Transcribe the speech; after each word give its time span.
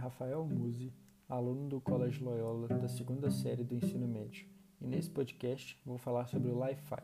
Rafael 0.00 0.46
Musi, 0.46 0.94
aluno 1.28 1.68
do 1.68 1.78
Colégio 1.78 2.24
Loyola 2.24 2.68
da 2.68 2.88
segunda 2.88 3.30
série 3.30 3.62
do 3.62 3.74
ensino 3.74 4.08
médio, 4.08 4.46
e 4.80 4.86
nesse 4.86 5.10
podcast 5.10 5.78
vou 5.84 5.98
falar 5.98 6.26
sobre 6.26 6.50
o 6.50 6.56
Wi-Fi. 6.56 7.02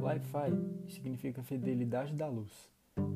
O 0.00 0.04
Wi-Fi 0.04 0.88
significa 0.88 1.42
fidelidade 1.42 2.14
da 2.14 2.28
luz, 2.28 2.70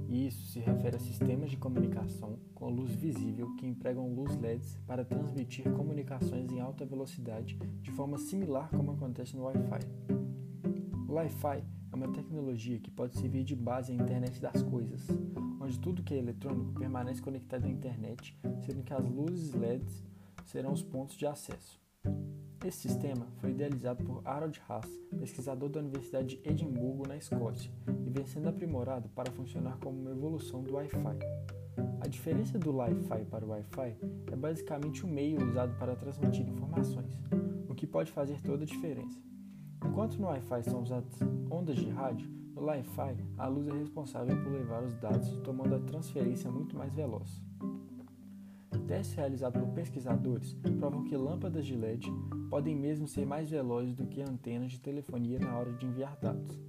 e 0.08 0.26
isso 0.26 0.44
se 0.46 0.58
refere 0.58 0.96
a 0.96 0.98
sistemas 0.98 1.50
de 1.50 1.56
comunicação 1.56 2.36
com 2.52 2.68
luz 2.68 2.96
visível 2.96 3.54
que 3.54 3.64
empregam 3.64 4.12
luz 4.12 4.36
LEDs 4.40 4.76
para 4.88 5.04
transmitir 5.04 5.70
comunicações 5.70 6.50
em 6.50 6.58
alta 6.58 6.84
velocidade 6.84 7.56
de 7.80 7.92
forma 7.92 8.18
similar 8.18 8.68
como 8.70 8.90
acontece 8.90 9.36
no 9.36 9.44
Wi-Fi. 9.44 9.86
O 11.08 11.12
Wi-Fi 11.12 11.62
uma 11.96 12.12
tecnologia 12.12 12.78
que 12.78 12.90
pode 12.90 13.16
servir 13.18 13.42
de 13.42 13.56
base 13.56 13.90
à 13.90 13.94
internet 13.94 14.38
das 14.38 14.62
coisas, 14.62 15.00
onde 15.60 15.80
tudo 15.80 16.02
que 16.02 16.14
é 16.14 16.18
eletrônico 16.18 16.78
permanece 16.78 17.22
conectado 17.22 17.64
à 17.64 17.68
internet, 17.68 18.38
sendo 18.60 18.82
que 18.82 18.92
as 18.92 19.08
luzes 19.08 19.54
LEDs 19.54 20.04
serão 20.44 20.72
os 20.72 20.82
pontos 20.82 21.16
de 21.16 21.26
acesso. 21.26 21.80
Esse 22.64 22.88
sistema 22.88 23.26
foi 23.38 23.50
idealizado 23.50 24.04
por 24.04 24.20
Harold 24.26 24.60
Haas, 24.68 24.86
pesquisador 25.18 25.70
da 25.70 25.80
Universidade 25.80 26.36
de 26.36 26.48
Edimburgo, 26.48 27.08
na 27.08 27.16
Escócia, 27.16 27.70
e 28.04 28.10
vem 28.10 28.26
sendo 28.26 28.48
aprimorado 28.48 29.08
para 29.10 29.32
funcionar 29.32 29.78
como 29.78 29.98
uma 29.98 30.10
evolução 30.10 30.62
do 30.62 30.74
Wi-Fi. 30.74 31.18
A 32.00 32.08
diferença 32.08 32.58
do 32.58 32.76
Wi-Fi 32.76 33.24
para 33.26 33.44
o 33.44 33.50
Wi-Fi 33.50 33.96
é 34.32 34.36
basicamente 34.36 35.04
o 35.04 35.08
meio 35.08 35.42
usado 35.42 35.76
para 35.78 35.96
transmitir 35.96 36.46
informações, 36.46 37.18
o 37.68 37.74
que 37.74 37.86
pode 37.86 38.10
fazer 38.10 38.40
toda 38.42 38.64
a 38.64 38.66
diferença. 38.66 39.18
Enquanto 39.84 40.18
no 40.18 40.26
Wi-Fi 40.28 40.62
são 40.62 40.82
usadas 40.82 41.18
ondas 41.50 41.76
de 41.76 41.88
rádio, 41.88 42.28
no 42.54 42.64
Wi-Fi 42.64 43.16
a 43.36 43.46
luz 43.46 43.68
é 43.68 43.72
responsável 43.72 44.36
por 44.42 44.52
levar 44.52 44.82
os 44.82 44.94
dados, 44.96 45.30
tomando 45.44 45.74
a 45.74 45.80
transferência 45.80 46.50
muito 46.50 46.76
mais 46.76 46.94
veloz. 46.94 47.42
Testes 48.86 49.16
realizados 49.16 49.60
por 49.60 49.72
pesquisadores 49.72 50.54
provam 50.78 51.02
que 51.02 51.16
lâmpadas 51.16 51.66
de 51.66 51.74
LED 51.74 52.08
podem 52.48 52.76
mesmo 52.76 53.08
ser 53.08 53.26
mais 53.26 53.50
velozes 53.50 53.94
do 53.94 54.06
que 54.06 54.22
antenas 54.22 54.70
de 54.70 54.80
telefonia 54.80 55.40
na 55.40 55.58
hora 55.58 55.72
de 55.72 55.86
enviar 55.86 56.16
dados. 56.16 56.60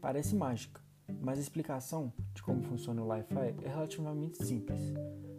Parece 0.00 0.36
mágica, 0.36 0.80
mas 1.20 1.38
a 1.38 1.42
explicação 1.42 2.12
de 2.32 2.42
como 2.42 2.62
funciona 2.62 3.02
o 3.02 3.08
Wi-Fi 3.08 3.56
é 3.64 3.68
relativamente 3.68 4.42
simples. 4.44 4.80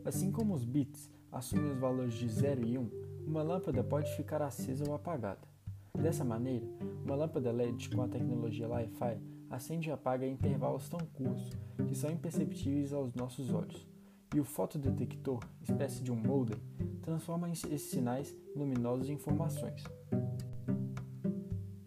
Assim 0.04 0.32
como 0.32 0.54
os 0.54 0.66
bits 0.66 1.10
assumem 1.32 1.72
os 1.72 1.80
valores 1.80 2.14
de 2.14 2.28
0 2.28 2.66
e 2.66 2.78
1, 2.78 2.90
uma 3.26 3.42
lâmpada 3.42 3.82
pode 3.82 4.14
ficar 4.16 4.42
acesa 4.42 4.84
ou 4.88 4.94
apagada. 4.94 5.51
Dessa 6.00 6.24
maneira, 6.24 6.66
uma 7.06 7.16
lâmpada 7.16 7.52
LED 7.52 7.90
com 7.90 8.02
a 8.02 8.08
tecnologia 8.08 8.68
Wi-Fi 8.68 9.20
acende 9.50 9.90
e 9.90 9.92
apaga 9.92 10.26
em 10.26 10.34
intervalos 10.34 10.88
tão 10.90 11.00
curtos 11.00 11.52
que 11.88 11.96
são 11.96 12.10
imperceptíveis 12.10 12.94
aos 12.94 13.14
nossos 13.14 13.54
olhos. 13.54 13.88
E 14.34 14.40
o 14.40 14.46
fotodetector, 14.46 15.40
espécie 15.62 16.02
de 16.02 16.12
um 16.12 16.16
modem, 16.16 16.58
transforma 17.02 17.50
esses 17.50 17.82
sinais 17.82 18.36
luminosos 18.56 19.10
em 19.10 19.14
informações. 19.14 19.84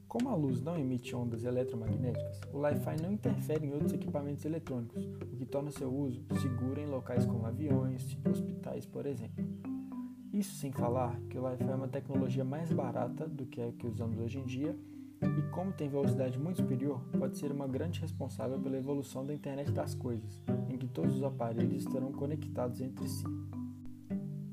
Como 0.07 0.29
a 0.29 0.35
luz 0.37 0.61
não 0.61 0.79
emite 0.79 1.17
ondas 1.17 1.43
eletromagnéticas, 1.43 2.41
o 2.53 2.59
Wi-Fi 2.59 3.03
não 3.03 3.11
interfere 3.11 3.67
em 3.67 3.73
outros 3.73 3.95
equipamentos 3.95 4.45
eletrônicos, 4.45 5.05
o 5.05 5.37
que 5.37 5.45
torna 5.45 5.73
seu 5.73 5.93
uso 5.93 6.25
seguro 6.41 6.81
em 6.81 6.87
locais 6.87 7.27
como 7.27 7.45
aviões, 7.47 8.17
hospitais, 8.31 8.87
por 8.87 9.07
exemplo. 9.07 9.54
Isso 10.35 10.57
sem 10.57 10.73
falar 10.73 11.17
que 11.31 11.39
o 11.39 11.43
Wi-Fi 11.43 11.63
é 11.63 11.75
uma 11.77 11.87
tecnologia 11.87 12.45
mais 12.45 12.73
barata 12.73 13.25
do 13.25 13.47
que 13.47 13.63
a 13.63 13.71
que 13.71 13.87
usamos 13.87 14.19
hoje 14.19 14.41
em 14.41 14.45
dia 14.45 14.77
e, 15.23 15.43
como 15.53 15.71
tem 15.71 15.89
velocidade 15.89 16.37
muito 16.41 16.57
superior, 16.57 17.01
pode 17.17 17.39
ser 17.39 17.53
uma 17.53 17.69
grande 17.69 18.01
responsável 18.01 18.59
pela 18.59 18.77
evolução 18.77 19.25
da 19.25 19.33
internet 19.33 19.71
das 19.71 19.95
coisas, 19.95 20.43
em 20.69 20.77
que 20.77 20.89
todos 20.89 21.15
os 21.15 21.23
aparelhos 21.23 21.87
estarão 21.87 22.11
conectados 22.11 22.81
entre 22.81 23.09
si. 23.09 23.25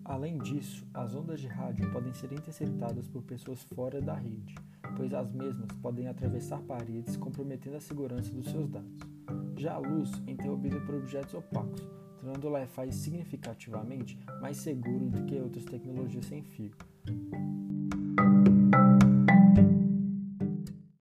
Além 0.05 0.37
disso, 0.37 0.85
as 0.93 1.15
ondas 1.15 1.39
de 1.39 1.47
rádio 1.47 1.91
podem 1.91 2.13
ser 2.13 2.31
interceptadas 2.31 3.07
por 3.07 3.23
pessoas 3.23 3.63
fora 3.63 3.99
da 3.99 4.13
rede, 4.13 4.53
pois 4.95 5.11
as 5.15 5.31
mesmas 5.31 5.71
podem 5.81 6.07
atravessar 6.07 6.61
paredes, 6.61 7.17
comprometendo 7.17 7.77
a 7.77 7.81
segurança 7.81 8.31
dos 8.31 8.45
seus 8.51 8.69
dados. 8.69 8.99
Já 9.57 9.73
a 9.73 9.79
luz 9.79 10.11
é 10.27 10.31
interrompida 10.31 10.79
por 10.81 10.93
objetos 10.93 11.33
opacos, 11.33 11.81
tornando 12.21 12.47
o 12.47 12.51
Wi-Fi 12.51 12.91
significativamente 12.91 14.17
mais 14.39 14.57
seguro 14.57 15.09
do 15.09 15.25
que 15.25 15.39
outras 15.39 15.65
tecnologias 15.65 16.25
sem 16.25 16.43
fio. 16.43 16.71